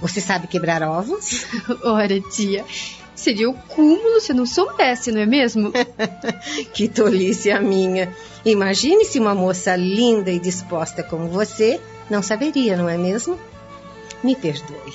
Você 0.00 0.20
sabe 0.20 0.48
quebrar 0.48 0.82
ovos? 0.82 1.46
Ora, 1.84 2.20
tia, 2.20 2.64
seria 3.14 3.48
o 3.48 3.54
cúmulo 3.54 4.20
se 4.20 4.32
eu 4.32 4.36
não 4.36 4.46
soubesse, 4.46 5.12
não 5.12 5.20
é 5.20 5.26
mesmo? 5.26 5.72
que 6.74 6.88
tolice 6.88 7.52
a 7.52 7.60
minha. 7.60 8.12
Imagine 8.44 9.04
se 9.04 9.20
uma 9.20 9.36
moça 9.36 9.76
linda 9.76 10.32
e 10.32 10.40
disposta 10.40 11.04
como 11.04 11.28
você 11.28 11.80
não 12.10 12.24
saberia, 12.24 12.76
não 12.76 12.88
é 12.88 12.98
mesmo? 12.98 13.38
Me 14.20 14.34
perdoe. 14.34 14.94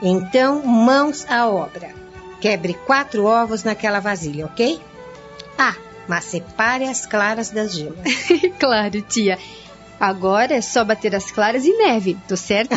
Então, 0.00 0.64
mãos 0.64 1.26
à 1.28 1.48
obra. 1.48 2.01
Quebre 2.42 2.74
quatro 2.74 3.24
ovos 3.24 3.62
naquela 3.62 4.00
vasilha, 4.00 4.46
ok? 4.46 4.80
Ah, 5.56 5.76
mas 6.08 6.24
separe 6.24 6.82
as 6.86 7.06
claras 7.06 7.50
das 7.50 7.72
gemas. 7.72 8.02
claro, 8.58 9.00
tia. 9.02 9.38
Agora 10.00 10.54
é 10.54 10.60
só 10.60 10.84
bater 10.84 11.14
as 11.14 11.30
claras 11.30 11.64
em 11.64 11.78
neve, 11.78 12.18
tô 12.26 12.36
certa? 12.36 12.74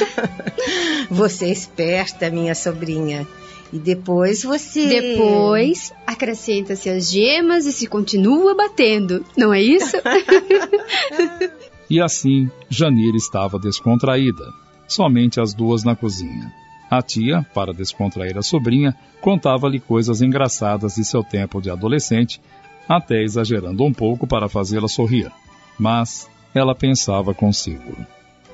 você 1.09 1.45
é 1.45 1.49
esperta, 1.49 2.29
minha 2.29 2.53
sobrinha. 2.53 3.27
E 3.73 3.79
depois 3.79 4.43
você. 4.43 4.85
Depois 4.85 5.91
acrescenta-se 6.05 6.87
as 6.87 7.09
gemas 7.09 7.65
e 7.65 7.73
se 7.73 7.87
continua 7.87 8.53
batendo, 8.53 9.25
não 9.35 9.51
é 9.51 9.63
isso? 9.63 9.97
e 11.89 11.99
assim, 11.99 12.51
Janir 12.69 13.15
estava 13.15 13.57
descontraída. 13.57 14.45
Somente 14.87 15.41
as 15.41 15.55
duas 15.55 15.83
na 15.83 15.95
cozinha. 15.95 16.53
A 16.89 17.01
tia, 17.01 17.45
para 17.53 17.73
descontrair 17.73 18.37
a 18.37 18.43
sobrinha, 18.43 18.95
contava-lhe 19.19 19.79
coisas 19.79 20.21
engraçadas 20.21 20.95
de 20.95 21.03
seu 21.03 21.23
tempo 21.23 21.61
de 21.61 21.69
adolescente, 21.69 22.39
até 22.87 23.23
exagerando 23.23 23.83
um 23.83 23.93
pouco 23.93 24.27
para 24.27 24.47
fazê-la 24.47 24.87
sorrir. 24.87 25.31
Mas 25.79 26.29
ela 26.53 26.75
pensava 26.75 27.33
consigo: 27.33 27.97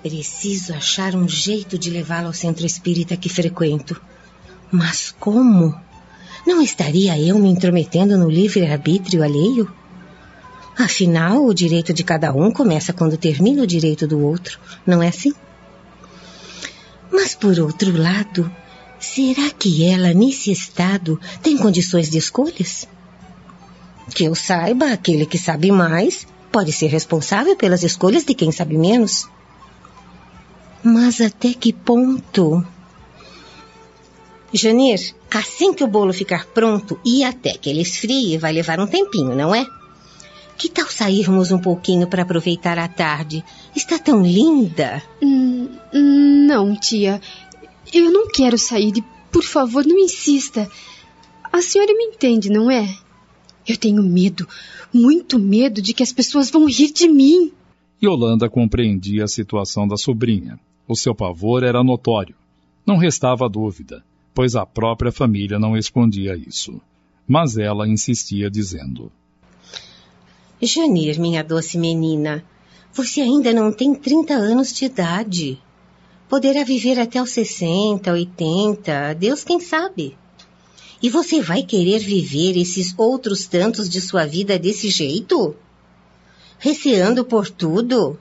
Preciso 0.02 0.74
achar 0.74 1.14
um 1.14 1.28
jeito 1.28 1.78
de 1.78 1.90
levá-la 1.90 2.28
ao 2.28 2.34
centro 2.34 2.66
espírita 2.66 3.18
que 3.18 3.30
frequento. 3.30 4.02
Mas 4.72 5.14
como? 5.20 5.76
Não 6.48 6.62
estaria 6.62 7.20
eu 7.20 7.38
me 7.38 7.50
intrometendo 7.50 8.18
no 8.18 8.30
livre-arbítrio 8.30 9.22
alheio? 9.22 9.72
Afinal, 10.78 11.46
o 11.46 11.54
direito 11.54 11.94
de 11.94 12.04
cada 12.04 12.34
um 12.34 12.52
começa 12.52 12.94
quando 12.94 13.18
termina 13.18 13.62
o 13.62 13.68
direito 13.68 14.08
do 14.08 14.26
outro, 14.26 14.58
não 14.88 15.04
é 15.04 15.10
assim? 15.10 15.34
Mas 17.12 17.36
por 17.36 17.60
outro 17.60 17.96
lado, 17.96 18.52
Será 19.02 19.50
que 19.50 19.84
ela, 19.84 20.14
nesse 20.14 20.52
estado, 20.52 21.20
tem 21.42 21.58
condições 21.58 22.08
de 22.08 22.20
escolhas? 22.20 22.88
Que 24.14 24.26
eu 24.26 24.36
saiba, 24.36 24.94
aquele 24.94 25.26
que 25.26 25.40
sabe 25.40 25.72
mais 25.72 26.28
pode 26.52 26.72
ser 26.72 26.88
responsável 26.88 27.56
pelas 27.56 27.82
escolhas 27.82 28.24
de 28.24 28.36
quem 28.36 28.52
sabe 28.52 28.78
menos. 28.78 29.28
Mas 30.84 31.20
até 31.20 31.52
que 31.52 31.74
ponto? 31.74 32.64
Janir, 34.54 35.16
assim 35.34 35.74
que 35.74 35.84
o 35.84 35.88
bolo 35.88 36.14
ficar 36.14 36.46
pronto 36.46 37.00
e 37.04 37.24
até 37.24 37.58
que 37.58 37.72
ele 37.72 37.82
esfrie, 37.82 38.38
vai 38.38 38.54
levar 38.54 38.80
um 38.80 38.86
tempinho, 38.86 39.36
não 39.36 39.56
é? 39.56 39.66
Que 40.62 40.70
tal 40.70 40.86
sairmos 40.86 41.52
um 41.52 41.58
pouquinho 41.58 42.06
para 42.06 42.22
aproveitar 42.22 42.78
a 42.78 42.88
tarde? 42.88 43.44
Está 43.76 43.98
tão 43.98 44.22
linda. 44.22 45.02
Hum, 45.20 45.68
não, 45.92 46.76
tia. 46.76 47.20
Eu 47.92 48.12
não 48.12 48.28
quero 48.28 48.60
sair 48.60 48.94
e, 48.96 49.04
por 49.32 49.42
favor, 49.42 49.84
não 49.84 49.98
insista. 49.98 50.70
A 51.52 51.64
senhora 51.64 51.92
me 51.96 52.04
entende, 52.04 52.52
não 52.52 52.70
é? 52.70 52.96
Eu 53.68 53.76
tenho 53.76 54.04
medo, 54.04 54.48
muito 54.94 55.40
medo 55.40 55.82
de 55.82 55.96
que 55.96 56.04
as 56.04 56.14
pessoas 56.14 56.52
vão 56.52 56.68
rir 56.68 56.92
de 56.92 57.08
mim. 57.08 57.52
Yolanda 58.00 58.48
compreendia 58.48 59.24
a 59.24 59.28
situação 59.28 59.88
da 59.88 59.98
sobrinha. 59.98 60.60
O 60.88 60.96
seu 60.96 61.16
pavor 61.16 61.64
era 61.64 61.84
notório. 61.84 62.36
Não 62.86 62.98
restava 62.98 63.50
dúvida, 63.50 64.06
pois 64.32 64.56
a 64.56 64.64
própria 64.64 65.12
família 65.12 65.58
não 65.58 65.76
escondia 65.76 66.36
isso. 66.38 66.80
Mas 67.28 67.58
ela 67.58 67.88
insistia, 67.88 68.48
dizendo: 68.48 69.12
Janir, 70.62 71.20
minha 71.20 71.44
doce 71.44 71.78
menina, 71.78 72.44
você 72.94 73.22
ainda 73.22 73.54
não 73.54 73.72
tem 73.72 73.96
30 73.96 74.34
anos 74.34 74.74
de 74.74 74.86
idade. 74.86 75.62
Poderá 76.30 76.64
viver 76.64 77.00
até 77.00 77.22
os 77.22 77.32
60, 77.32 78.12
80, 78.12 79.14
Deus 79.16 79.44
quem 79.44 79.60
sabe. 79.60 80.18
E 81.02 81.10
você 81.10 81.42
vai 81.42 81.64
querer 81.64 82.00
viver 82.00 82.56
esses 82.58 82.94
outros 82.98 83.48
tantos 83.48 83.90
de 83.90 84.00
sua 84.00 84.26
vida 84.26 84.60
desse 84.60 84.90
jeito? 84.90 85.56
Receando 86.60 87.26
por 87.26 87.50
tudo? 87.50 88.20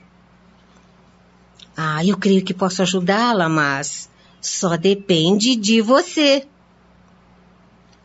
Ah, 1.77 2.05
eu 2.05 2.17
creio 2.17 2.43
que 2.43 2.55
posso 2.55 2.83
ajudá-la, 2.83 3.49
mas 3.49 4.09
só 4.41 4.77
depende 4.77 5.57
de 5.57 5.83
você. 5.83 6.47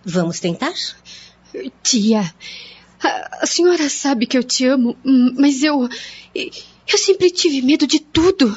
Vamos 0.03 0.39
tentar? 0.39 0.73
Tia, 1.81 2.33
a, 3.41 3.45
senhora 3.45 3.89
sabe 3.89 4.25
que 4.25 4.37
eu 4.37 4.43
te 4.43 4.65
amo, 4.65 4.95
mas 5.37 5.63
eu. 5.63 5.87
Eu 6.33 6.97
sempre 6.97 7.29
tive 7.31 7.61
medo 7.61 7.87
de 7.87 7.99
tudo. 7.99 8.55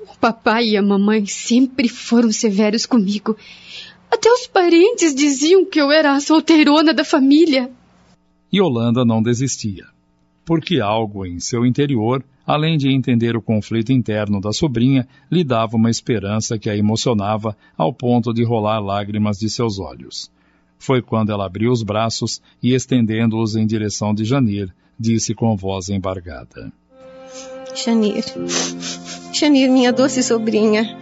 O 0.00 0.18
papai 0.18 0.68
e 0.68 0.76
a 0.76 0.82
mamãe 0.82 1.26
sempre 1.26 1.88
foram 1.88 2.30
severos 2.30 2.86
comigo. 2.86 3.36
Até 4.10 4.30
os 4.30 4.46
parentes 4.46 5.14
diziam 5.14 5.64
que 5.64 5.80
eu 5.80 5.90
era 5.90 6.14
a 6.14 6.20
solteirona 6.20 6.94
da 6.94 7.04
família. 7.04 7.70
Yolanda 8.52 9.04
não 9.04 9.22
desistia, 9.22 9.86
porque 10.44 10.80
algo 10.80 11.26
em 11.26 11.38
seu 11.38 11.66
interior, 11.66 12.24
além 12.46 12.78
de 12.78 12.90
entender 12.90 13.36
o 13.36 13.42
conflito 13.42 13.92
interno 13.92 14.40
da 14.40 14.52
sobrinha, 14.52 15.06
lhe 15.30 15.44
dava 15.44 15.76
uma 15.76 15.90
esperança 15.90 16.58
que 16.58 16.70
a 16.70 16.76
emocionava 16.76 17.56
ao 17.76 17.92
ponto 17.92 18.32
de 18.32 18.42
rolar 18.44 18.80
lágrimas 18.80 19.36
de 19.38 19.50
seus 19.50 19.78
olhos. 19.78 20.30
Foi 20.78 21.02
quando 21.02 21.32
ela 21.32 21.46
abriu 21.46 21.70
os 21.70 21.82
braços 21.82 22.40
e, 22.62 22.74
estendendo-os 22.74 23.56
em 23.56 23.66
direção 23.66 24.14
de 24.14 24.24
Janir, 24.24 24.72
disse 24.98 25.34
com 25.34 25.56
voz 25.56 25.88
embargada: 25.88 26.72
Janir, 27.74 28.24
Janir, 29.32 29.70
minha 29.70 29.92
doce 29.92 30.22
sobrinha, 30.22 30.98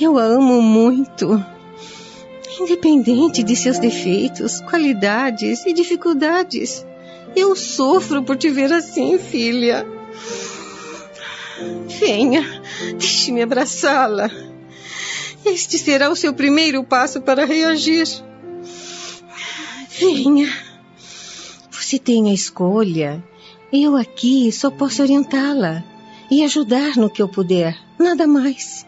eu 0.00 0.18
a 0.18 0.24
amo 0.24 0.60
muito. 0.60 1.44
Independente 2.60 3.42
de 3.42 3.56
seus 3.56 3.78
defeitos, 3.78 4.60
qualidades 4.60 5.64
e 5.64 5.72
dificuldades, 5.72 6.86
eu 7.34 7.56
sofro 7.56 8.22
por 8.22 8.36
te 8.36 8.50
ver 8.50 8.72
assim, 8.72 9.18
filha. 9.18 9.86
Venha, 11.98 12.44
deixe-me 12.98 13.42
abraçá-la. 13.42 14.30
Este 15.44 15.78
será 15.78 16.10
o 16.10 16.16
seu 16.16 16.32
primeiro 16.34 16.84
passo 16.84 17.20
para 17.20 17.44
reagir. 17.44 18.06
Venha. 20.02 20.52
Você 21.70 21.98
tem 21.98 22.30
a 22.30 22.34
escolha. 22.34 23.22
Eu 23.72 23.96
aqui 23.96 24.50
só 24.50 24.70
posso 24.70 25.02
orientá-la 25.02 25.84
e 26.30 26.42
ajudar 26.42 26.96
no 26.96 27.08
que 27.08 27.22
eu 27.22 27.28
puder, 27.28 27.78
nada 27.98 28.26
mais. 28.26 28.86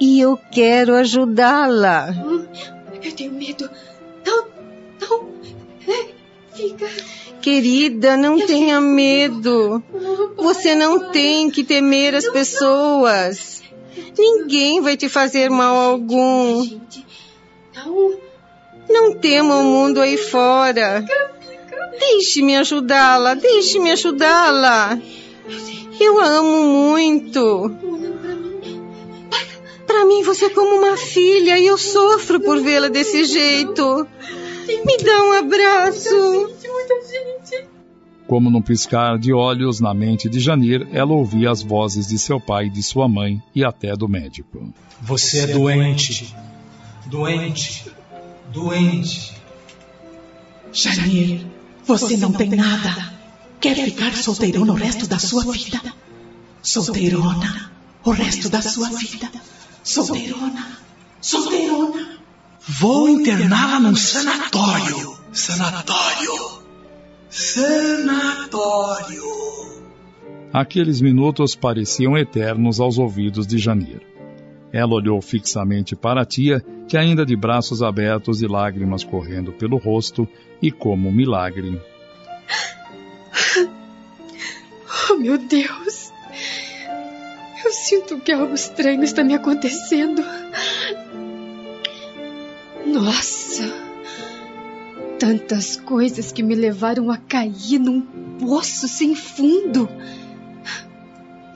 E 0.00 0.20
eu 0.20 0.36
quero 0.50 0.94
ajudá-la. 0.96 2.10
Hum, 2.10 2.46
eu 3.02 3.12
tenho 3.12 3.32
medo. 3.32 3.70
Não, 4.26 4.46
não. 5.00 5.28
É, 5.88 6.08
fica. 6.54 6.90
Querida, 7.40 8.16
não 8.16 8.38
eu 8.38 8.46
tenha 8.46 8.80
medo. 8.80 9.82
Você 10.36 10.74
não 10.74 11.10
tem 11.10 11.50
que 11.50 11.62
temer 11.62 12.14
as 12.14 12.28
pessoas. 12.28 13.62
Ninguém 14.18 14.80
vai 14.80 14.96
te 14.96 15.08
fazer 15.08 15.50
mal 15.50 15.76
algum. 15.76 16.66
Não. 17.74 18.31
Não 18.88 19.14
tema 19.14 19.56
o 19.56 19.64
mundo 19.64 20.00
aí 20.00 20.16
fora. 20.16 21.04
Deixe-me 21.98 22.56
ajudá-la, 22.56 23.34
deixe-me 23.34 23.92
ajudá-la. 23.92 24.98
Eu 26.00 26.20
a 26.20 26.26
amo 26.26 26.62
muito. 26.64 27.70
Para 29.86 30.04
mim 30.04 30.22
você 30.22 30.46
é 30.46 30.50
como 30.50 30.76
uma 30.76 30.96
filha 30.96 31.58
e 31.58 31.66
eu 31.66 31.78
sofro 31.78 32.40
por 32.40 32.60
vê-la 32.60 32.88
desse 32.88 33.24
jeito. 33.24 34.06
Me 34.66 34.96
dá 34.98 35.22
um 35.24 35.32
abraço. 35.32 36.50
Como 38.26 38.50
num 38.50 38.62
piscar 38.62 39.18
de 39.18 39.32
olhos 39.32 39.80
na 39.80 39.92
mente 39.92 40.28
de 40.28 40.40
Janir, 40.40 40.88
ela 40.92 41.12
ouvia 41.12 41.50
as 41.50 41.62
vozes 41.62 42.08
de 42.08 42.18
seu 42.18 42.40
pai, 42.40 42.70
de 42.70 42.82
sua 42.82 43.06
mãe 43.06 43.42
e 43.54 43.62
até 43.64 43.94
do 43.94 44.08
médico. 44.08 44.72
Você 45.00 45.40
é 45.40 45.46
doente. 45.48 46.34
Doente. 47.06 47.92
Doente. 48.52 49.32
Janir, 50.72 51.46
você 51.86 52.16
não 52.16 52.32
tem 52.32 52.50
nada. 52.50 53.12
Quer 53.60 53.76
ficar 53.76 54.14
solteirona 54.14 54.72
o 54.72 54.76
resto 54.76 55.06
da 55.06 55.18
sua 55.18 55.50
vida? 55.50 55.80
Solteirona 56.62 57.72
o 58.04 58.10
resto 58.10 58.48
da 58.50 58.60
sua 58.60 58.90
vida. 58.90 59.30
Solteirona. 59.82 60.78
Solteirona. 61.20 62.20
Vou 62.68 63.08
interná-la 63.08 63.80
num 63.80 63.96
sanatório. 63.96 65.16
Sanatório. 65.32 66.62
Sanatório. 67.30 69.22
Aqueles 70.52 71.00
minutos 71.00 71.56
pareciam 71.56 72.18
eternos 72.18 72.80
aos 72.80 72.98
ouvidos 72.98 73.46
de 73.46 73.56
Janir. 73.58 74.11
Ela 74.72 74.94
olhou 74.94 75.20
fixamente 75.20 75.94
para 75.94 76.22
a 76.22 76.24
tia, 76.24 76.64
que 76.88 76.96
ainda 76.96 77.26
de 77.26 77.36
braços 77.36 77.82
abertos 77.82 78.40
e 78.40 78.46
lágrimas 78.46 79.04
correndo 79.04 79.52
pelo 79.52 79.76
rosto, 79.76 80.26
e 80.62 80.70
como 80.70 81.08
um 81.08 81.12
milagre. 81.12 81.80
Oh, 85.10 85.16
meu 85.16 85.36
Deus! 85.36 86.12
Eu 87.64 87.72
sinto 87.72 88.18
que 88.18 88.30
algo 88.30 88.54
estranho 88.54 89.02
está 89.02 89.24
me 89.24 89.34
acontecendo. 89.34 90.22
Nossa! 92.86 93.64
Tantas 95.18 95.76
coisas 95.76 96.32
que 96.32 96.42
me 96.42 96.54
levaram 96.54 97.10
a 97.10 97.16
cair 97.16 97.78
num 97.78 98.00
poço 98.38 98.86
sem 98.86 99.14
fundo. 99.14 99.88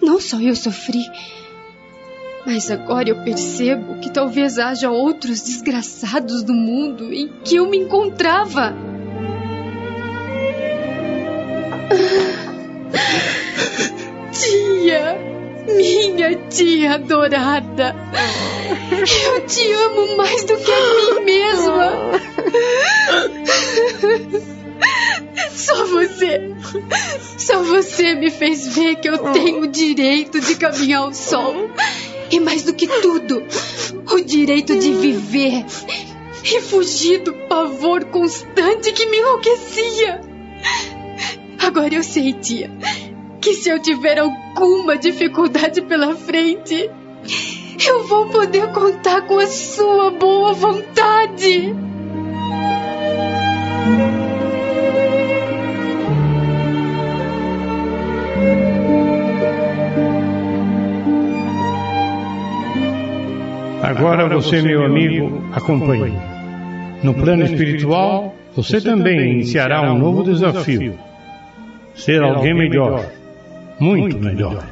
Não 0.02 0.20
só 0.20 0.40
eu 0.40 0.54
sofri, 0.54 1.04
mas 2.46 2.70
agora 2.70 3.08
eu 3.08 3.16
percebo 3.24 3.98
que 3.98 4.08
talvez 4.08 4.56
haja 4.56 4.88
outros 4.88 5.42
desgraçados 5.42 6.44
no 6.44 6.54
mundo 6.54 7.12
em 7.12 7.28
que 7.42 7.56
eu 7.56 7.68
me 7.68 7.76
encontrava. 7.76 8.72
Tia, 14.30 15.18
minha 15.66 16.36
tia 16.48 16.94
adorada, 16.94 17.96
eu 19.24 19.44
te 19.46 19.72
amo 19.72 20.16
mais 20.16 20.44
do 20.44 20.56
que 20.56 20.72
a 20.72 21.20
mim 21.20 21.24
mesma. 21.24 21.92
Só 25.50 25.84
você, 25.86 26.54
só 27.38 27.62
você 27.62 28.14
me 28.14 28.30
fez 28.30 28.68
ver 28.68 28.96
que 28.96 29.08
eu 29.08 29.18
tenho 29.32 29.62
o 29.62 29.66
direito 29.66 30.40
de 30.40 30.54
caminhar 30.54 31.02
ao 31.02 31.12
sol 31.12 31.70
e 32.30 32.40
mais 32.40 32.62
do 32.62 32.74
que 32.74 32.86
tudo, 32.86 33.42
o 34.12 34.20
direito 34.20 34.78
de 34.78 34.92
viver 34.92 35.64
e 36.44 36.60
fugir 36.60 37.18
do 37.22 37.32
pavor 37.48 38.04
constante 38.06 38.92
que 38.92 39.06
me 39.06 39.18
enlouquecia. 39.18 40.20
Agora 41.58 41.94
eu 41.94 42.02
sei, 42.02 42.32
tia, 42.32 42.70
que 43.40 43.54
se 43.54 43.68
eu 43.68 43.80
tiver 43.80 44.18
alguma 44.18 44.96
dificuldade 44.96 45.82
pela 45.82 46.14
frente, 46.14 46.90
eu 47.86 48.06
vou 48.06 48.28
poder 48.28 48.72
contar 48.72 49.22
com 49.22 49.38
a 49.38 49.46
sua 49.46 50.10
boa 50.10 50.52
vontade. 50.52 51.85
Agora 63.86 64.28
você, 64.28 64.60
meu 64.62 64.84
amigo, 64.84 65.48
acompanhe. 65.52 66.12
No 67.04 67.14
plano 67.14 67.44
espiritual, 67.44 68.34
você 68.56 68.80
também 68.80 69.34
iniciará 69.34 69.80
um 69.92 69.96
novo 69.96 70.24
desafio. 70.24 70.98
Ser 71.94 72.20
alguém 72.20 72.52
melhor. 72.52 73.06
Muito 73.78 74.18
melhor. 74.18 74.64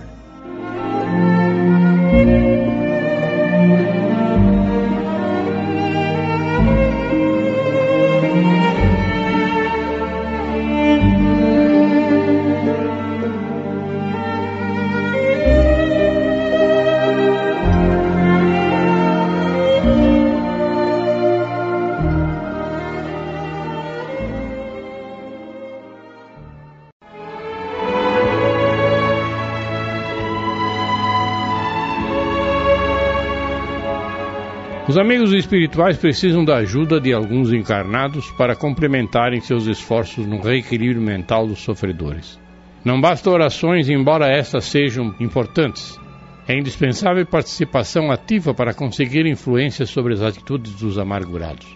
Os 34.94 34.98
amigos 34.98 35.32
espirituais 35.32 35.96
precisam 35.96 36.44
da 36.44 36.58
ajuda 36.58 37.00
de 37.00 37.12
alguns 37.12 37.52
encarnados 37.52 38.30
para 38.38 38.54
complementarem 38.54 39.40
seus 39.40 39.66
esforços 39.66 40.24
no 40.24 40.40
reequilíbrio 40.40 41.02
mental 41.02 41.48
dos 41.48 41.58
sofredores. 41.58 42.38
Não 42.84 43.00
basta 43.00 43.28
orações, 43.28 43.88
embora 43.88 44.28
estas 44.28 44.66
sejam 44.66 45.12
importantes. 45.18 45.98
É 46.46 46.56
indispensável 46.56 47.26
participação 47.26 48.12
ativa 48.12 48.54
para 48.54 48.72
conseguir 48.72 49.26
influência 49.26 49.84
sobre 49.84 50.14
as 50.14 50.22
atitudes 50.22 50.72
dos 50.74 50.96
amargurados. 50.96 51.66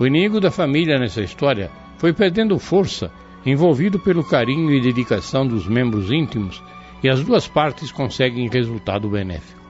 O 0.00 0.06
inimigo 0.06 0.40
da 0.40 0.50
família 0.50 0.98
nessa 0.98 1.20
história 1.20 1.70
foi 1.98 2.14
perdendo 2.14 2.58
força, 2.58 3.12
envolvido 3.44 3.98
pelo 3.98 4.24
carinho 4.24 4.72
e 4.72 4.80
dedicação 4.80 5.46
dos 5.46 5.68
membros 5.68 6.10
íntimos, 6.10 6.62
e 7.04 7.10
as 7.10 7.22
duas 7.22 7.46
partes 7.46 7.92
conseguem 7.92 8.48
resultado 8.48 9.06
benéfico. 9.10 9.61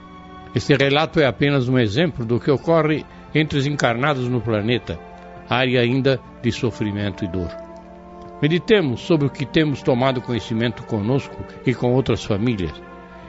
Este 0.55 0.75
relato 0.75 1.21
é 1.21 1.27
apenas 1.27 1.69
um 1.69 1.79
exemplo 1.79 2.25
do 2.25 2.39
que 2.39 2.51
ocorre 2.51 3.05
entre 3.35 3.59
os 3.59 3.67
encarnados 3.67 4.29
no 4.29 4.41
planeta, 4.41 4.99
área 5.49 5.81
ainda 5.81 6.21
de 6.43 6.53
sofrimento 6.53 7.25
e 7.25 7.29
dor. 7.29 7.51
Meditemos 8.41 9.01
sobre 9.01 9.27
o 9.27 9.31
que 9.31 9.47
temos 9.47 9.83
tomado 9.83 10.21
conhecimento 10.21 10.83
conosco 10.85 11.37
e 11.65 11.75
com 11.75 11.93
outras 11.93 12.25
famílias 12.25 12.73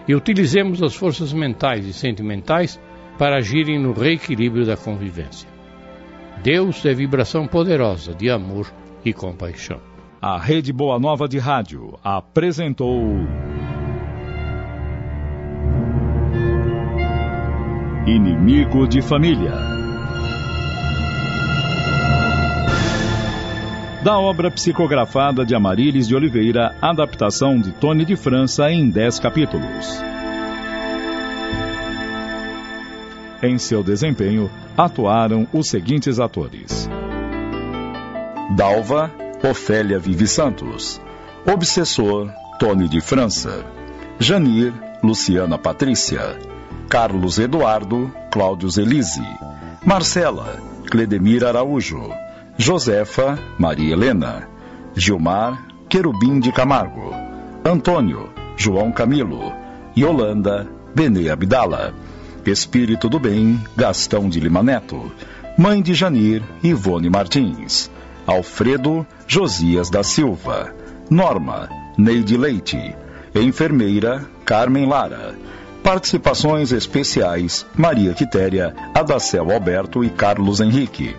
e 0.08 0.16
utilizemos 0.16 0.82
as 0.82 0.96
forças 0.96 1.32
mentais 1.32 1.86
e 1.86 1.94
sentimentais 1.94 2.80
para 3.18 3.38
agirem 3.38 3.80
no 3.80 3.94
reequilíbrio 3.94 4.66
da 4.66 4.76
convivência. 4.76 5.48
Deus 6.42 6.86
é 6.86 6.94
vibração 6.94 7.48
poderosa 7.48 8.14
de 8.14 8.30
amor 8.30 8.72
e 9.06 9.14
compaixão. 9.14 9.80
A 10.22 10.38
Rede 10.40 10.74
Boa 10.74 11.00
Nova 11.00 11.28
de 11.28 11.38
Rádio 11.38 11.98
apresentou. 12.04 13.02
Inimigo 18.06 18.86
de 18.86 19.02
Família. 19.02 19.54
Da 24.04 24.20
obra 24.20 24.52
psicografada 24.52 25.46
de 25.46 25.56
Amarilis 25.56 26.06
de 26.06 26.14
Oliveira, 26.14 26.76
adaptação 26.82 27.58
de 27.58 27.72
Tony 27.72 28.04
de 28.04 28.18
França 28.18 28.70
em 28.70 28.90
10 28.90 29.20
capítulos. 29.20 30.04
Em 33.42 33.58
seu 33.58 33.82
desempenho, 33.82 34.52
atuaram 34.76 35.48
os 35.54 35.70
seguintes 35.70 36.20
atores: 36.20 36.90
Dalva, 38.58 39.10
Ofélia 39.50 39.98
Vive 39.98 40.28
Santos. 40.28 41.02
Obsessor, 41.50 42.30
Tony 42.60 42.90
de 42.90 43.00
França. 43.00 43.66
Janir, 44.20 44.74
Luciana 45.02 45.58
Patrícia. 45.58 46.38
Carlos 46.94 47.40
Eduardo, 47.40 48.14
Cláudio 48.30 48.70
Zelise, 48.70 49.24
Marcela, 49.84 50.62
Cledemir 50.92 51.44
Araújo, 51.44 52.12
Josefa, 52.56 53.40
Maria 53.58 53.94
Helena, 53.94 54.48
Gilmar, 54.96 55.66
Querubim 55.90 56.40
de 56.40 56.52
Camargo, 56.52 57.12
Antônio, 57.66 58.30
João 58.56 58.92
Camilo, 58.92 59.52
Yolanda, 59.98 60.70
Benê 60.94 61.32
Abdala, 61.32 61.96
Espírito 62.46 63.10
do 63.10 63.20
Bem, 63.20 63.60
Gastão 63.76 64.30
de 64.30 64.40
Lima 64.40 64.62
Neto, 64.62 65.12
Mãe 65.58 65.82
de 65.82 65.96
Janir, 65.96 66.44
Ivone 66.64 67.10
Martins, 67.10 67.90
Alfredo, 68.28 69.04
Josias 69.26 69.90
da 69.90 70.04
Silva, 70.04 70.72
Norma, 71.10 71.70
Neide 71.98 72.38
Leite, 72.38 72.96
Enfermeira, 73.34 74.24
Carmen 74.46 74.86
Lara, 74.86 75.34
Participações 75.84 76.72
especiais: 76.72 77.66
Maria 77.76 78.14
Quitéria, 78.14 78.74
Adacel 78.96 79.52
Alberto 79.52 80.02
e 80.02 80.10
Carlos 80.10 80.62
Henrique. 80.62 81.14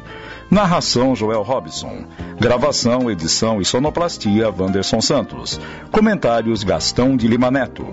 Narração: 0.51 1.15
Joel 1.15 1.43
Robson. 1.43 2.07
Gravação, 2.41 3.11
edição 3.11 3.61
e 3.61 3.65
sonoplastia: 3.65 4.49
Wanderson 4.51 5.03
Santos. 5.03 5.61
Comentários: 5.93 6.65
Gastão 6.65 7.15
de 7.15 7.29
Lima 7.29 7.51
Neto. 7.51 7.87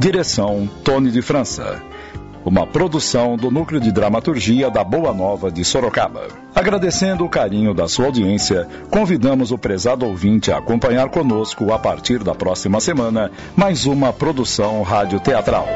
Direção: 0.00 0.68
Tony 0.82 1.12
de 1.12 1.22
França. 1.22 1.80
Uma 2.44 2.66
produção 2.66 3.36
do 3.36 3.50
Núcleo 3.50 3.80
de 3.80 3.92
Dramaturgia 3.92 4.68
da 4.70 4.82
Boa 4.82 5.12
Nova 5.12 5.50
de 5.50 5.64
Sorocaba. 5.64 6.28
Agradecendo 6.54 7.24
o 7.24 7.28
carinho 7.28 7.72
da 7.74 7.88
sua 7.88 8.06
audiência, 8.06 8.68
convidamos 8.90 9.52
o 9.52 9.58
prezado 9.58 10.06
ouvinte 10.06 10.50
a 10.50 10.58
acompanhar 10.58 11.08
conosco, 11.08 11.72
a 11.72 11.78
partir 11.78 12.22
da 12.22 12.34
próxima 12.34 12.80
semana, 12.80 13.30
mais 13.56 13.84
uma 13.86 14.12
produção 14.12 14.82
rádio 14.82 15.18
teatral. 15.18 15.66